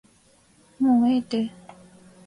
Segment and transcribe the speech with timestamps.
[0.79, 1.51] もうええて